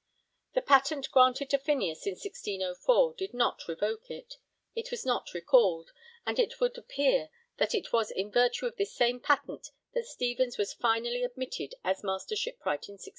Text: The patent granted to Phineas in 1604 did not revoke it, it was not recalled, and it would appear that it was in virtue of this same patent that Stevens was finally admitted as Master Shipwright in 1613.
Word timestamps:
The 0.55 0.63
patent 0.63 1.11
granted 1.11 1.51
to 1.51 1.59
Phineas 1.59 2.07
in 2.07 2.13
1604 2.13 3.13
did 3.13 3.35
not 3.35 3.67
revoke 3.67 4.09
it, 4.09 4.37
it 4.73 4.89
was 4.89 5.05
not 5.05 5.31
recalled, 5.35 5.91
and 6.25 6.39
it 6.39 6.59
would 6.59 6.75
appear 6.75 7.29
that 7.57 7.75
it 7.75 7.93
was 7.93 8.09
in 8.09 8.31
virtue 8.31 8.65
of 8.65 8.77
this 8.77 8.95
same 8.95 9.19
patent 9.19 9.67
that 9.93 10.07
Stevens 10.07 10.57
was 10.57 10.73
finally 10.73 11.21
admitted 11.23 11.75
as 11.83 12.03
Master 12.03 12.35
Shipwright 12.35 12.89
in 12.89 12.93
1613. 12.93 13.09